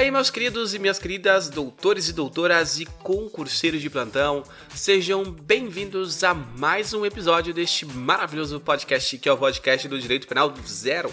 aí, 0.00 0.10
meus 0.10 0.30
queridos 0.30 0.72
e 0.72 0.78
minhas 0.78 0.98
queridas 0.98 1.50
doutores 1.50 2.08
e 2.08 2.14
doutoras 2.14 2.80
e 2.80 2.86
concurseiros 2.86 3.82
de 3.82 3.90
plantão, 3.90 4.42
sejam 4.74 5.22
bem-vindos 5.24 6.24
a 6.24 6.32
mais 6.32 6.94
um 6.94 7.04
episódio 7.04 7.52
deste 7.52 7.84
maravilhoso 7.84 8.58
podcast 8.60 9.18
que 9.18 9.28
é 9.28 9.32
o 9.32 9.36
podcast 9.36 9.86
do 9.86 10.00
Direito 10.00 10.26
Penal 10.26 10.54
Zero. 10.66 11.12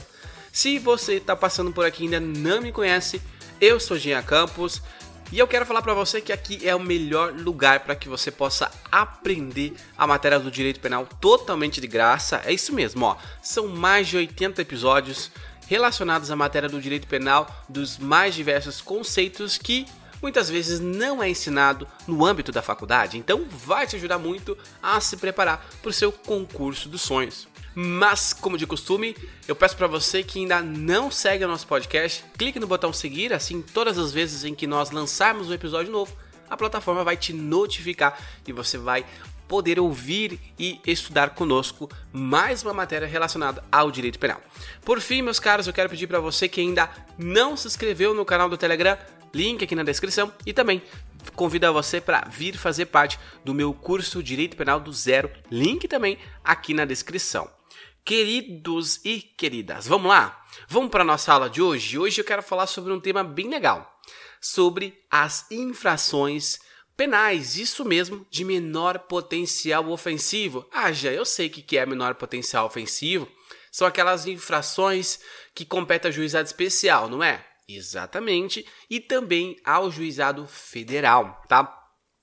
Se 0.53 0.79
você 0.79 1.15
está 1.15 1.35
passando 1.35 1.73
por 1.73 1.85
aqui 1.85 2.03
e 2.03 2.05
ainda 2.05 2.21
não 2.21 2.61
me 2.61 2.71
conhece, 2.71 3.21
eu 3.59 3.77
sou 3.77 3.97
Jean 3.97 4.23
Campos 4.23 4.81
e 5.33 5.39
eu 5.39 5.47
quero 5.49 5.65
falar 5.65 5.81
para 5.81 5.93
você 5.93 6.21
que 6.21 6.31
aqui 6.31 6.65
é 6.65 6.73
o 6.73 6.79
melhor 6.79 7.33
lugar 7.33 7.81
para 7.81 7.93
que 7.93 8.07
você 8.07 8.31
possa 8.31 8.71
aprender 8.89 9.73
a 9.97 10.07
matéria 10.07 10.39
do 10.39 10.49
direito 10.49 10.79
penal 10.79 11.05
totalmente 11.19 11.81
de 11.81 11.87
graça. 11.87 12.41
É 12.45 12.53
isso 12.53 12.73
mesmo, 12.73 13.05
ó. 13.05 13.17
São 13.41 13.67
mais 13.67 14.07
de 14.07 14.15
80 14.15 14.61
episódios 14.61 15.29
relacionados 15.67 16.31
à 16.31 16.35
matéria 16.35 16.69
do 16.69 16.81
direito 16.81 17.07
penal 17.07 17.47
dos 17.67 17.97
mais 17.97 18.33
diversos 18.33 18.81
conceitos 18.81 19.57
que 19.57 19.85
muitas 20.21 20.49
vezes 20.49 20.79
não 20.79 21.21
é 21.21 21.29
ensinado 21.29 21.87
no 22.07 22.25
âmbito 22.25 22.51
da 22.51 22.61
faculdade. 22.61 23.17
Então 23.17 23.45
vai 23.49 23.85
te 23.85 23.95
ajudar 23.95 24.17
muito 24.17 24.57
a 24.81 24.99
se 24.99 25.17
preparar 25.17 25.65
para 25.81 25.89
o 25.89 25.93
seu 25.93 26.11
concurso 26.11 26.89
dos 26.89 27.01
sonhos. 27.01 27.47
Mas, 27.79 28.33
como 28.33 28.57
de 28.57 28.65
costume, 28.65 29.15
eu 29.47 29.55
peço 29.55 29.77
para 29.77 29.85
você 29.85 30.23
que 30.23 30.39
ainda 30.39 30.63
não 30.63 31.11
segue 31.11 31.45
o 31.45 31.47
nosso 31.47 31.67
podcast, 31.67 32.25
clique 32.35 32.59
no 32.59 32.65
botão 32.65 32.91
seguir, 32.91 33.31
assim 33.31 33.61
todas 33.61 33.99
as 33.99 34.11
vezes 34.11 34.43
em 34.43 34.55
que 34.55 34.65
nós 34.65 34.89
lançarmos 34.89 35.47
um 35.47 35.53
episódio 35.53 35.91
novo, 35.91 36.11
a 36.49 36.57
plataforma 36.57 37.03
vai 37.03 37.15
te 37.15 37.33
notificar 37.33 38.19
e 38.47 38.51
você 38.51 38.79
vai 38.79 39.05
poder 39.47 39.79
ouvir 39.79 40.39
e 40.59 40.79
estudar 40.85 41.31
conosco 41.31 41.89
mais 42.11 42.63
uma 42.63 42.73
matéria 42.73 43.07
relacionada 43.07 43.63
ao 43.71 43.89
direito 43.89 44.19
penal. 44.19 44.41
Por 44.83 44.99
fim, 44.99 45.21
meus 45.21 45.39
caros, 45.39 45.67
eu 45.67 45.73
quero 45.73 45.89
pedir 45.89 46.07
para 46.07 46.19
você 46.19 46.47
que 46.47 46.61
ainda 46.61 46.89
não 47.17 47.55
se 47.55 47.67
inscreveu 47.67 48.13
no 48.13 48.25
canal 48.25 48.49
do 48.49 48.57
Telegram, 48.57 48.97
link 49.33 49.63
aqui 49.63 49.75
na 49.75 49.83
descrição 49.83 50.31
e 50.45 50.53
também 50.53 50.81
convido 51.35 51.71
você 51.73 51.99
para 51.99 52.27
vir 52.29 52.57
fazer 52.57 52.87
parte 52.87 53.19
do 53.43 53.53
meu 53.53 53.73
curso 53.73 54.23
Direito 54.23 54.57
Penal 54.57 54.79
do 54.79 54.91
Zero, 54.91 55.31
link 55.51 55.87
também 55.87 56.17
aqui 56.43 56.73
na 56.73 56.85
descrição. 56.85 57.49
Queridos 58.03 59.01
e 59.03 59.19
queridas, 59.19 59.85
vamos 59.85 60.07
lá? 60.07 60.45
Vamos 60.67 60.89
para 60.89 61.01
a 61.01 61.05
nossa 61.05 61.33
aula 61.33 61.49
de 61.49 61.61
hoje? 61.61 61.99
Hoje 61.99 62.21
eu 62.21 62.25
quero 62.25 62.41
falar 62.41 62.65
sobre 62.65 62.93
um 62.93 62.99
tema 63.01 63.21
bem 63.23 63.49
legal, 63.49 63.99
sobre 64.39 64.97
as 65.11 65.45
infrações 65.51 66.59
Penais, 66.97 67.57
isso 67.57 67.85
mesmo, 67.85 68.25
de 68.27 68.43
menor 68.43 68.97
potencial 68.97 69.87
ofensivo. 69.91 70.67
Ah, 70.73 70.91
já 70.91 71.11
eu 71.11 71.23
sei 71.23 71.45
o 71.45 71.49
que 71.51 71.77
é 71.77 71.85
menor 71.85 72.15
potencial 72.15 72.65
ofensivo. 72.65 73.31
São 73.71 73.85
aquelas 73.85 74.25
infrações 74.25 75.19
que 75.53 75.63
competem 75.63 76.09
ao 76.09 76.13
juizado 76.13 76.47
especial, 76.47 77.07
não 77.07 77.23
é? 77.23 77.45
Exatamente. 77.69 78.65
E 78.89 78.99
também 78.99 79.55
ao 79.63 79.91
juizado 79.91 80.47
federal, 80.47 81.43
tá? 81.47 81.71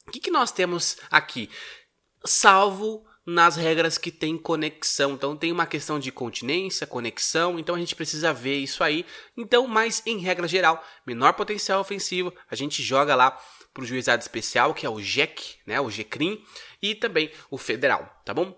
O 0.09 0.11
que, 0.11 0.19
que 0.19 0.31
nós 0.31 0.51
temos 0.51 0.97
aqui? 1.09 1.49
Salvo 2.25 3.07
nas 3.25 3.57
regras 3.57 3.97
que 3.97 4.11
tem 4.11 4.37
conexão. 4.37 5.13
Então 5.13 5.37
tem 5.37 5.53
uma 5.53 5.67
questão 5.67 6.01
de 6.01 6.11
continência, 6.11 6.87
conexão, 6.87 7.59
então 7.59 7.75
a 7.75 7.79
gente 7.79 7.95
precisa 7.95 8.33
ver 8.33 8.57
isso 8.57 8.83
aí. 8.83 9.07
Então, 9.37 9.67
mas 9.67 10.03
em 10.05 10.19
regra 10.19 10.49
geral, 10.49 10.85
menor 11.07 11.35
potencial 11.35 11.81
ofensivo, 11.81 12.35
a 12.51 12.57
gente 12.57 12.83
joga 12.83 13.15
lá 13.15 13.39
para 13.75 13.83
o 13.83 13.87
juizado 13.87 14.23
especial, 14.23 14.73
que 14.73 14.87
é 14.87 14.89
o 14.89 15.01
GEC, 15.01 15.57
né, 15.67 15.81
o 15.81 15.91
GECRIM, 15.91 16.43
e 16.81 16.95
também 16.95 17.31
o 17.51 17.59
federal, 17.59 18.23
tá 18.25 18.33
bom? 18.33 18.57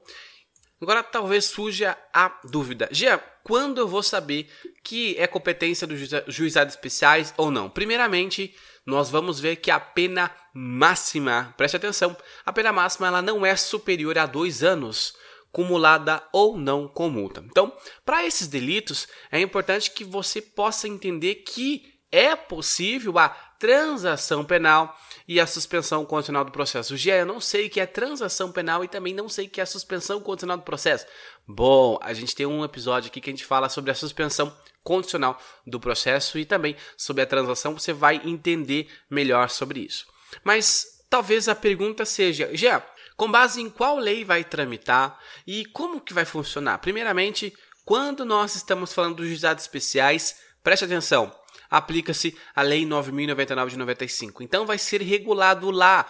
Agora 0.81 1.03
talvez 1.03 1.47
surja 1.47 1.97
a 2.13 2.39
dúvida. 2.45 2.87
Gia, 2.93 3.17
quando 3.43 3.79
eu 3.79 3.89
vou 3.89 4.03
saber 4.03 4.51
que 4.85 5.17
é 5.19 5.27
competência 5.27 5.87
dos 5.87 5.99
juizados 6.29 6.75
especiais 6.75 7.33
ou 7.39 7.51
não? 7.51 7.71
Primeiramente, 7.71 8.55
nós 8.85 9.09
vamos 9.09 9.41
ver 9.41 9.57
que 9.57 9.71
a 9.71 9.81
pena 9.81 10.31
máxima, 10.53 11.55
preste 11.57 11.77
atenção, 11.77 12.15
a 12.45 12.53
pena 12.53 12.73
máxima 12.73 13.07
ela 13.07 13.23
não 13.23 13.45
é 13.45 13.57
superior 13.57 14.19
a 14.19 14.27
dois 14.27 14.63
anos, 14.63 15.17
cumulada 15.51 16.23
ou 16.31 16.59
não 16.59 16.87
com 16.87 17.09
multa. 17.09 17.43
Então, 17.47 17.73
para 18.05 18.27
esses 18.27 18.47
delitos, 18.47 19.09
é 19.33 19.41
importante 19.41 19.91
que 19.91 20.05
você 20.05 20.43
possa 20.43 20.87
entender 20.87 21.37
que 21.37 21.95
é 22.13 22.37
possível 22.37 23.19
a 23.19 23.29
transação 23.29 24.45
penal 24.45 24.95
e 25.29 25.41
a 25.41 25.47
suspensão 25.47 26.05
condicional 26.05 26.45
do 26.45 26.53
processo. 26.53 26.97
Gia, 26.97 27.17
eu 27.17 27.27
não 27.27 27.41
sei 27.41 27.67
o 27.67 27.71
que 27.71 27.81
é 27.81 27.87
transação 27.87 28.53
penal 28.53 28.85
e 28.85 28.89
também 28.89 29.15
não 29.15 29.29
sei 29.29 29.47
o 29.47 29.51
que 29.51 29.61
é 29.61 29.67
suspensão 29.67 30.21
condicional 30.21 30.57
do 30.57 30.63
processo. 30.63 31.07
Bom, 31.47 31.99
a 32.01 32.13
gente 32.15 32.35
tem 32.35 32.47
um 32.47 32.65
episódio 32.65 33.09
aqui 33.09 33.21
que 33.21 33.31
a 33.31 33.33
gente 33.33 33.45
fala 33.45 33.69
sobre 33.69 33.91
a 33.91 33.95
suspensão 33.95 34.57
condicional 34.83 35.41
do 35.67 35.81
processo 35.81 36.39
e 36.39 36.45
também 36.45 36.77
sobre 36.97 37.23
a 37.23 37.27
transação, 37.27 37.77
você 37.77 37.93
vai 37.93 38.21
entender 38.25 38.89
melhor 39.11 39.51
sobre 39.51 39.81
isso. 39.81 40.07
Mas 40.45 40.87
talvez 41.11 41.49
a 41.49 41.55
pergunta 41.57 42.05
seja, 42.05 42.51
Gia, 42.55 42.85
com 43.17 43.31
base 43.31 43.61
em 43.61 43.69
qual 43.69 43.99
lei 43.99 44.25
vai 44.25 44.45
tramitar 44.45 45.19
e 45.45 45.65
como 45.67 46.01
que 46.01 46.15
vai 46.15 46.25
funcionar? 46.25 46.79
Primeiramente, 46.79 47.53
quando 47.85 48.25
nós 48.25 48.55
estamos 48.55 48.93
falando 48.93 49.17
dos 49.17 49.27
juizados 49.27 49.65
especiais, 49.65 50.37
preste 50.67 50.85
atenção, 50.85 51.33
aplica-se 51.71 52.37
a 52.53 52.61
Lei 52.61 52.85
9.099 52.85 53.69
de 53.69 53.79
95. 53.79 54.43
Então 54.43 54.67
vai 54.67 54.77
ser 54.79 55.01
regulado 55.01 55.71
lá. 55.71 56.05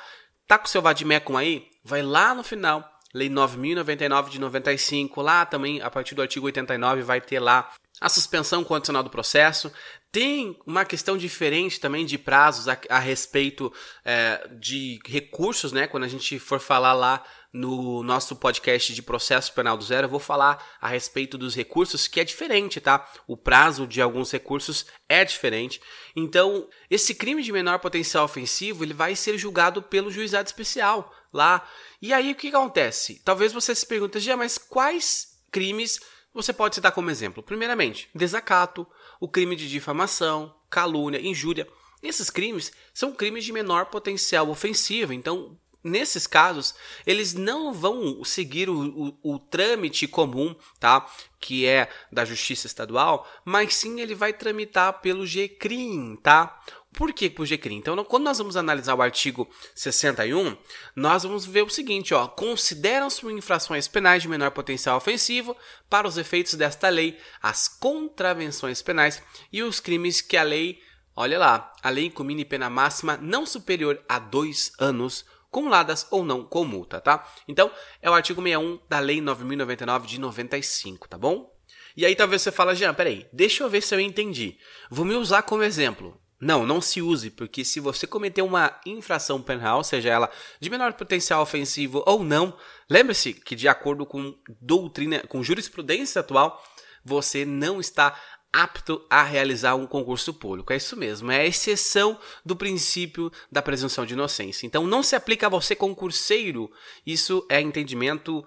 Tá 0.49 0.57
com 0.57 0.67
seu 0.67 0.81
vademecum 0.81 1.37
aí? 1.37 1.69
Vai 1.85 2.01
lá 2.01 2.35
no 2.35 2.43
final, 2.43 2.83
Lei 3.13 3.29
9.099 3.29 4.31
de 4.31 4.41
95, 4.41 5.21
lá 5.21 5.45
também, 5.45 5.83
a 5.83 5.91
partir 5.91 6.15
do 6.15 6.23
artigo 6.23 6.47
89, 6.47 7.03
vai 7.03 7.21
ter 7.21 7.39
lá 7.39 7.71
a 8.01 8.09
suspensão 8.09 8.65
condicional 8.65 9.03
do 9.03 9.11
processo. 9.11 9.71
Tem 10.11 10.59
uma 10.67 10.87
questão 10.87 11.19
diferente 11.19 11.79
também 11.79 12.07
de 12.07 12.17
prazos 12.17 12.67
a, 12.67 12.79
a 12.89 12.99
respeito 12.99 13.71
é, 14.07 14.49
de 14.59 14.99
recursos, 15.05 15.71
né? 15.71 15.87
Quando 15.87 16.05
a 16.05 16.09
gente 16.09 16.39
for 16.39 16.61
falar 16.61 16.95
lá 16.95 17.23
no 17.57 18.03
nosso 18.03 18.37
podcast 18.37 18.93
de 18.93 19.03
processo 19.03 19.53
penal 19.55 19.79
do 19.79 19.85
zero, 19.85 20.07
eu 20.07 20.11
vou 20.11 20.21
falar 20.21 20.63
a 20.79 20.89
respeito 20.89 21.39
dos 21.39 21.55
recursos, 21.55 22.07
que 22.07 22.21
é 22.21 22.25
diferente, 22.25 22.81
tá? 22.81 23.11
O 23.27 23.35
prazo 23.35 23.87
de 23.87 24.03
alguns 24.03 24.31
recursos 24.31 24.85
é 25.09 25.25
diferente. 25.25 25.81
Então, 26.15 26.69
esse 26.91 27.15
crime 27.15 27.43
de 27.43 27.51
menor 27.51 27.79
potencial 27.79 28.27
ofensivo, 28.27 28.85
ele 28.85 28.93
vai 28.93 29.17
ser 29.17 29.39
julgado 29.39 29.83
pelo 29.83 30.11
juizado 30.11 30.47
especial 30.47 31.11
lá. 31.33 31.67
E 32.01 32.13
aí, 32.13 32.33
o 32.33 32.35
que 32.35 32.49
acontece? 32.49 33.23
Talvez 33.25 33.53
você 33.55 33.75
se 33.75 33.87
pergunte, 33.87 34.21
já, 34.21 34.37
mas 34.37 34.59
quais 34.59 35.39
crimes 35.51 35.99
você 36.35 36.53
pode 36.53 36.75
citar 36.75 36.93
como 36.93 37.11
exemplo? 37.11 37.43
Primeiramente, 37.43 38.11
desacato, 38.15 38.87
o 39.19 39.27
crime 39.27 39.57
de 39.57 39.67
difamação, 39.67 40.55
calúnia, 40.69 41.19
injúria. 41.19 41.67
Esses 42.03 42.29
crimes 42.29 42.71
são 42.93 43.13
crimes 43.13 43.47
de 43.47 43.53
menor 43.53 43.87
potencial 43.87 44.51
ofensivo, 44.51 45.15
então 45.15 45.59
nesses 45.87 46.27
casos, 46.27 46.75
eles 47.07 47.33
não 47.33 47.73
vão 47.73 48.23
seguir 48.25 48.69
o, 48.69 49.19
o, 49.23 49.35
o, 49.35 49.39
trâmite 49.39 50.07
comum, 50.07 50.55
tá? 50.79 51.07
Que 51.41 51.67
é 51.67 51.89
da 52.11 52.25
Justiça 52.25 52.67
Estadual, 52.67 53.27
mas 53.45 53.75
sim 53.75 54.01
ele 54.01 54.15
vai 54.15 54.33
tramitar 54.33 55.01
pelo 55.01 55.27
GCRIM, 55.27 56.17
tá? 56.17 56.61
Por 56.97 57.13
que 57.13 57.29
por 57.29 57.47
GCRIM? 57.47 57.77
Então, 57.77 58.03
quando 58.05 58.25
nós 58.25 58.39
vamos 58.39 58.57
analisar 58.57 58.95
o 58.95 59.03
artigo 59.03 59.47
61, 59.75 60.57
nós 60.97 61.25
vamos 61.25 61.45
ver 61.45 61.63
o 61.63 61.69
seguinte, 61.69 62.15
ó, 62.15 62.27
consideram-se 62.27 63.27
infrações 63.27 63.87
penais 63.87 64.23
de 64.23 64.29
menor 64.29 64.51
potencial 64.51 64.97
ofensivo 64.97 65.55
para 65.91 66.09
os 66.09 66.17
efeitos 66.17 66.55
desta 66.55 66.89
lei 66.89 67.19
as 67.43 67.69
contravenções 67.69 68.81
penais 68.81 69.23
e 69.53 69.63
os 69.63 69.79
crimes 69.79 70.23
que 70.23 70.39
a 70.39 70.43
lei, 70.43 70.81
olha 71.15 71.39
lá, 71.39 71.75
a 71.83 71.91
lei 71.91 72.07
incumine 72.07 72.47
pena 72.47 72.71
máxima 72.71 73.19
não 73.19 73.45
superior 73.45 74.03
a 74.09 74.19
dois 74.19 74.73
anos 74.79 75.27
cumuladas 75.51 76.07
ou 76.11 76.25
não 76.25 76.45
com 76.45 76.65
multa, 76.65 77.01
tá? 77.01 77.27
Então, 77.49 77.71
é 78.01 78.11
o 78.11 78.15
artigo 78.15 78.43
61 78.43 78.79
da 78.89 78.99
Lei 78.99 79.21
9099 79.21 80.07
de 80.07 80.21
95, 80.21 81.09
tá 81.09 81.19
bom? 81.19 81.51
E 81.97 82.05
aí 82.05 82.15
talvez 82.15 82.43
você 82.43 82.53
fala, 82.53 82.75
Jean, 82.75 82.93
peraí, 82.93 83.27
deixa 83.33 83.65
eu 83.65 83.71
ver 83.71 83.83
se 83.83 83.95
eu 83.95 84.01
entendi. 84.01 84.59
Vou 84.91 85.05
me 85.05 85.15
usar 85.15 85.43
como 85.43 85.63
exemplo. 85.63 86.21
Não, 86.39 86.67
não 86.67 86.83
se 86.83 87.01
use, 87.01 87.31
porque 87.31 87.65
se 87.65 87.81
você 87.81 88.07
cometer 88.07 88.43
uma 88.43 88.79
infração 88.85 89.41
penal, 89.41 89.83
seja 89.83 90.11
ela 90.11 90.31
de 90.61 90.69
menor 90.69 90.93
potencial 90.93 91.41
ofensivo 91.41 92.03
ou 92.07 92.23
não, 92.23 92.55
lembre-se 92.91 93.33
que 93.33 93.57
de 93.57 93.67
acordo 93.67 94.05
com 94.05 94.37
doutrina, 94.61 95.21
com 95.29 95.43
jurisprudência 95.43 96.21
atual, 96.21 96.63
você 97.03 97.47
não 97.47 97.81
está 97.81 98.21
apto 98.53 99.05
a 99.11 99.23
realizar 99.23 99.75
um 99.75 99.87
concurso 99.87 100.33
público. 100.33 100.73
É 100.73 100.77
isso 100.77 100.97
mesmo, 100.97 101.31
é 101.31 101.41
a 101.41 101.47
exceção 101.47 102.19
do 102.45 102.57
princípio 102.57 103.31
da 103.51 103.61
presunção 103.61 104.07
de 104.07 104.15
inocência. 104.15 104.67
Então 104.67 104.87
não 104.87 105.03
se 105.03 105.15
aplica 105.15 105.47
a 105.47 105.51
você 105.51 105.77
concurseiro. 105.77 106.71
Isso 107.07 107.47
é 107.51 107.61
entendimento 107.61 108.45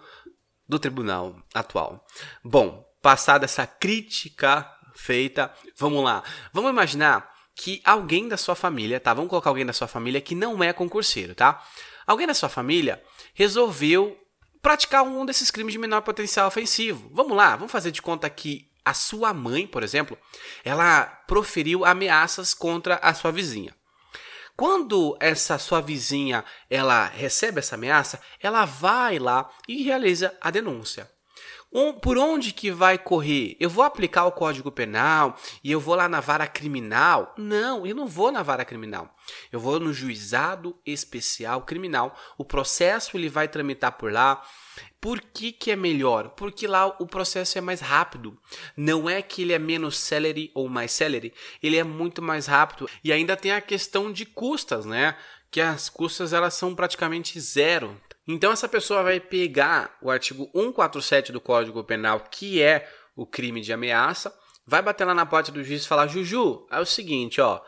do 0.68 0.80
tribunal 0.80 1.36
atual. 1.54 2.06
Bom, 2.44 2.86
passada 3.02 3.46
essa 3.46 3.66
crítica 3.66 4.70
feita, 4.96 5.54
vamos 5.78 6.04
lá. 6.04 6.24
Vamos 6.54 6.72
imaginar 6.72 7.34
que 7.56 7.82
alguém 7.84 8.28
da 8.28 8.38
sua 8.38 8.56
família, 8.56 9.00
tá? 9.00 9.14
Vamos 9.14 9.30
colocar 9.30 9.50
alguém 9.50 9.66
da 9.66 9.74
sua 9.74 9.88
família 9.88 10.22
que 10.22 10.36
não 10.36 10.64
é 10.64 10.72
concurseiro, 10.72 11.36
tá? 11.36 11.64
Alguém 12.06 12.26
da 12.26 12.34
sua 12.34 12.50
família 12.50 13.04
resolveu 13.34 14.18
praticar 14.62 15.04
um 15.04 15.26
desses 15.26 15.52
crimes 15.52 15.74
de 15.74 15.80
menor 15.80 16.02
potencial 16.02 16.48
ofensivo. 16.48 17.10
Vamos 17.14 17.36
lá, 17.36 17.56
vamos 17.56 17.72
fazer 17.72 17.92
de 17.92 18.02
conta 18.02 18.30
que 18.30 18.69
a 18.84 18.94
sua 18.94 19.34
mãe, 19.34 19.68
por 19.68 19.84
exemplo, 19.84 20.18
ela 20.64 21.06
proferiu 21.28 21.86
ameaças 21.86 22.54
contra 22.54 22.96
a 22.96 23.14
sua 23.14 23.32
vizinha. 23.32 23.76
Quando 24.56 25.18
essa 25.22 25.58
sua 25.58 25.80
vizinha 25.80 26.44
ela 26.70 27.06
recebe 27.06 27.60
essa 27.60 27.76
ameaça, 27.76 28.20
ela 28.42 28.66
vai 28.66 29.18
lá 29.18 29.50
e 29.68 29.84
realiza 29.84 30.38
a 30.42 30.52
denúncia. 30.52 31.10
Um, 31.72 31.94
por 31.94 32.18
onde 32.18 32.52
que 32.52 32.72
vai 32.72 32.98
correr? 32.98 33.56
Eu 33.60 33.70
vou 33.70 33.84
aplicar 33.84 34.26
o 34.26 34.32
Código 34.32 34.72
Penal 34.72 35.38
e 35.64 35.72
eu 35.72 35.80
vou 35.80 35.94
lá 35.94 36.10
na 36.10 36.20
vara 36.20 36.48
criminal? 36.48 37.36
Não, 37.38 37.86
eu 37.86 37.94
não 37.96 38.08
vou 38.08 38.32
na 38.32 38.42
vara 38.42 38.66
criminal. 38.66 39.16
Eu 39.52 39.60
vou 39.60 39.80
no 39.80 39.94
juizado 39.94 40.76
especial 40.84 41.62
criminal. 41.62 42.18
O 42.40 42.44
processo 42.44 43.16
ele 43.16 43.30
vai 43.30 43.48
tramitar 43.48 43.92
por 43.92 44.12
lá. 44.12 44.42
Por 45.00 45.22
que, 45.22 45.52
que 45.52 45.70
é 45.70 45.76
melhor? 45.76 46.30
Porque 46.30 46.66
lá 46.66 46.88
o 47.00 47.06
processo 47.06 47.60
é 47.60 47.62
mais 47.62 47.82
rápido. 47.82 48.36
Não 48.76 49.08
é 49.08 49.22
que 49.22 49.44
ele 49.44 49.54
é 49.54 49.60
menos 49.60 49.98
celery 49.98 50.52
ou 50.56 50.68
mais 50.68 50.92
celery, 50.92 51.34
ele 51.62 51.78
é 51.78 51.84
muito 51.84 52.22
mais 52.22 52.48
rápido. 52.48 52.90
E 53.04 53.14
ainda 53.14 53.38
tem 53.38 53.52
a 53.52 53.62
questão 53.62 54.12
de 54.12 54.26
custas, 54.26 54.86
né? 54.86 55.16
Que 55.52 55.62
as 55.62 55.88
custas 55.88 56.34
elas 56.34 56.56
são 56.56 56.74
praticamente 56.74 57.40
zero. 57.40 57.96
Então 58.32 58.52
essa 58.52 58.70
pessoa 58.70 59.02
vai 59.02 59.20
pegar 59.20 59.98
o 60.04 60.12
artigo 60.12 60.48
147 60.54 61.32
do 61.32 61.42
Código 61.42 61.84
Penal, 61.84 62.20
que 62.30 62.62
é 62.62 62.88
o 63.16 63.26
crime 63.26 63.60
de 63.60 63.74
ameaça, 63.74 64.32
vai 64.68 64.84
bater 64.84 65.04
lá 65.04 65.16
na 65.16 65.26
porta 65.26 65.52
do 65.52 65.64
juiz 65.64 65.84
e 65.84 65.88
falar: 65.88 66.06
Juju, 66.06 66.68
é 66.70 66.80
o 66.80 66.86
seguinte, 66.86 67.42
ó. 67.42 67.60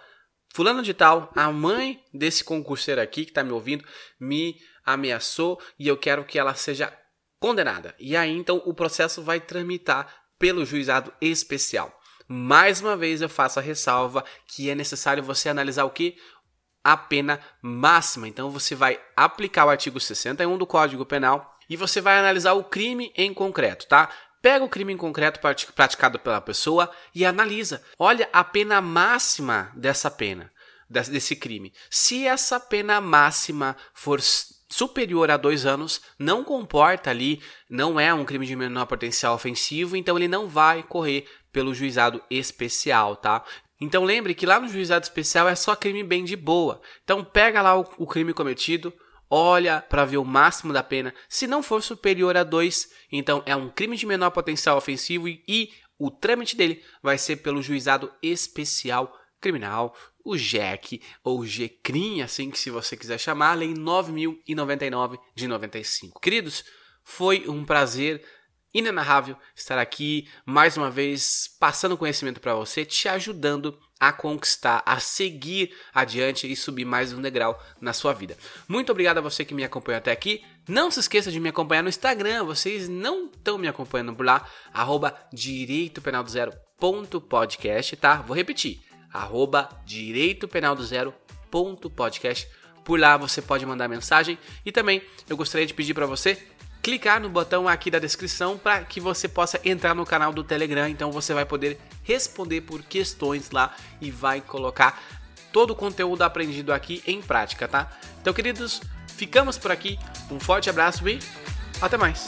Fulano 0.53 0.83
de 0.83 0.93
tal, 0.93 1.31
a 1.35 1.51
mãe 1.51 1.99
desse 2.13 2.43
concurseiro 2.43 3.01
aqui 3.01 3.25
que 3.25 3.31
está 3.31 3.43
me 3.43 3.51
ouvindo, 3.51 3.83
me 4.19 4.55
ameaçou 4.85 5.59
e 5.79 5.87
eu 5.87 5.97
quero 5.97 6.23
que 6.25 6.37
ela 6.37 6.53
seja 6.53 6.95
condenada. 7.39 7.95
E 7.97 8.15
aí 8.15 8.31
então 8.31 8.61
o 8.63 8.71
processo 8.71 9.23
vai 9.23 9.39
tramitar 9.39 10.13
pelo 10.37 10.63
juizado 10.63 11.11
especial. 11.19 11.91
Mais 12.27 12.81
uma 12.81 12.95
vez 12.95 13.19
eu 13.19 13.27
faço 13.27 13.57
a 13.57 13.63
ressalva 13.63 14.23
que 14.45 14.69
é 14.69 14.75
necessário 14.75 15.23
você 15.23 15.49
analisar 15.49 15.85
o 15.85 15.89
que? 15.89 16.17
A 16.83 16.97
pena 16.97 17.39
máxima. 17.61 18.27
Então 18.27 18.49
você 18.49 18.75
vai 18.75 18.99
aplicar 19.15 19.65
o 19.65 19.69
artigo 19.69 19.99
61 19.99 20.57
do 20.57 20.65
Código 20.65 21.05
Penal 21.05 21.57
e 21.69 21.77
você 21.77 22.01
vai 22.01 22.17
analisar 22.17 22.53
o 22.53 22.63
crime 22.63 23.11
em 23.15 23.33
concreto, 23.33 23.87
tá? 23.87 24.09
Pega 24.41 24.65
o 24.65 24.69
crime 24.69 24.91
em 24.91 24.97
concreto 24.97 25.39
praticado 25.75 26.17
pela 26.17 26.41
pessoa 26.41 26.91
e 27.13 27.23
analisa. 27.23 27.83
Olha 27.99 28.27
a 28.33 28.43
pena 28.43 28.81
máxima 28.81 29.71
dessa 29.75 30.09
pena, 30.09 30.51
desse 30.89 31.35
crime. 31.35 31.71
Se 31.89 32.25
essa 32.25 32.59
pena 32.59 32.99
máxima 32.99 33.77
for 33.93 34.19
superior 34.67 35.29
a 35.29 35.37
dois 35.37 35.65
anos 35.65 36.01
não 36.17 36.43
comporta 36.43 37.11
ali, 37.11 37.41
não 37.69 37.99
é 37.99 38.11
um 38.13 38.25
crime 38.25 38.47
de 38.47 38.55
menor 38.55 38.87
potencial 38.87 39.35
ofensivo, 39.35 39.95
então 39.95 40.17
ele 40.17 40.27
não 40.27 40.47
vai 40.47 40.81
correr 40.81 41.27
pelo 41.51 41.75
juizado 41.75 42.23
especial, 42.29 43.15
tá? 43.15 43.43
Então 43.81 44.03
lembre 44.03 44.35
que 44.35 44.45
lá 44.45 44.59
no 44.59 44.67
juizado 44.69 45.03
especial 45.03 45.49
é 45.49 45.55
só 45.55 45.75
crime 45.75 46.03
bem 46.03 46.23
de 46.23 46.35
boa. 46.35 46.79
Então 47.03 47.23
pega 47.23 47.63
lá 47.63 47.79
o, 47.79 47.85
o 47.97 48.05
crime 48.05 48.31
cometido, 48.31 48.93
olha 49.27 49.81
para 49.81 50.05
ver 50.05 50.17
o 50.17 50.23
máximo 50.23 50.71
da 50.71 50.83
pena. 50.83 51.11
Se 51.27 51.47
não 51.47 51.63
for 51.63 51.81
superior 51.81 52.37
a 52.37 52.43
dois, 52.43 52.91
então 53.11 53.41
é 53.45 53.55
um 53.55 53.69
crime 53.69 53.97
de 53.97 54.05
menor 54.05 54.29
potencial 54.29 54.77
ofensivo 54.77 55.27
e, 55.27 55.43
e 55.47 55.69
o 55.97 56.11
trâmite 56.11 56.55
dele 56.55 56.83
vai 57.01 57.17
ser 57.17 57.37
pelo 57.37 57.61
juizado 57.61 58.13
especial 58.21 59.17
criminal 59.39 59.95
o 60.23 60.37
JEC 60.37 61.01
ou 61.23 61.43
GCRIM, 61.43 62.21
assim 62.21 62.51
que 62.51 62.59
se 62.59 62.69
você 62.69 62.95
quiser 62.95 63.17
chamar, 63.17 63.55
lei 63.55 63.73
9099 63.73 65.17
de 65.35 65.47
95. 65.47 66.19
Queridos, 66.19 66.63
foi 67.03 67.47
um 67.49 67.65
prazer 67.65 68.23
inenarrável 68.73 69.35
estar 69.55 69.77
aqui 69.77 70.27
mais 70.45 70.77
uma 70.77 70.89
vez 70.89 71.49
passando 71.59 71.97
conhecimento 71.97 72.39
para 72.39 72.55
você, 72.55 72.85
te 72.85 73.07
ajudando 73.07 73.77
a 73.99 74.11
conquistar, 74.11 74.81
a 74.83 74.99
seguir 74.99 75.71
adiante 75.93 76.51
e 76.51 76.55
subir 76.55 76.85
mais 76.85 77.13
um 77.13 77.21
degrau 77.21 77.61
na 77.79 77.93
sua 77.93 78.13
vida. 78.13 78.35
Muito 78.67 78.91
obrigado 78.91 79.19
a 79.19 79.21
você 79.21 79.45
que 79.45 79.53
me 79.53 79.63
acompanhou 79.63 79.99
até 79.99 80.11
aqui. 80.11 80.43
Não 80.67 80.89
se 80.89 80.99
esqueça 80.99 81.31
de 81.31 81.39
me 81.39 81.49
acompanhar 81.49 81.83
no 81.83 81.89
Instagram, 81.89 82.43
vocês 82.43 82.89
não 82.89 83.25
estão 83.25 83.59
me 83.59 83.67
acompanhando 83.67 84.15
por 84.15 84.25
lá, 84.25 84.47
arroba 84.73 85.15
direito 85.31 86.01
penal 86.01 86.23
do 86.23 86.31
zero 86.31 86.51
ponto 86.79 87.21
podcast, 87.21 87.95
tá? 87.95 88.15
Vou 88.15 88.35
repetir, 88.35 88.81
arroba 89.13 89.69
direito 89.85 90.47
penal 90.47 90.75
do 90.75 90.83
zero 90.83 91.13
ponto 91.51 91.87
podcast. 91.87 92.47
Por 92.83 92.99
lá 92.99 93.17
você 93.17 93.39
pode 93.39 93.65
mandar 93.67 93.87
mensagem 93.87 94.35
e 94.65 94.71
também 94.71 95.03
eu 95.29 95.37
gostaria 95.37 95.67
de 95.67 95.75
pedir 95.75 95.93
para 95.93 96.07
você 96.07 96.43
clicar 96.81 97.21
no 97.21 97.29
botão 97.29 97.67
aqui 97.67 97.91
da 97.91 97.99
descrição 97.99 98.57
para 98.57 98.83
que 98.83 98.99
você 98.99 99.27
possa 99.27 99.59
entrar 99.63 99.93
no 99.93 100.05
canal 100.05 100.33
do 100.33 100.43
Telegram. 100.43 100.87
Então 100.87 101.11
você 101.11 101.33
vai 101.33 101.45
poder 101.45 101.79
responder 102.03 102.61
por 102.61 102.81
questões 102.83 103.51
lá 103.51 103.75
e 103.99 104.09
vai 104.09 104.41
colocar 104.41 105.01
todo 105.51 105.71
o 105.71 105.75
conteúdo 105.75 106.21
aprendido 106.23 106.73
aqui 106.73 107.03
em 107.05 107.21
prática, 107.21 107.67
tá? 107.67 107.91
Então, 108.21 108.33
queridos, 108.33 108.81
ficamos 109.07 109.57
por 109.57 109.71
aqui. 109.71 109.99
Um 110.29 110.39
forte 110.39 110.69
abraço 110.69 111.07
e 111.07 111.19
até 111.81 111.97
mais. 111.97 112.25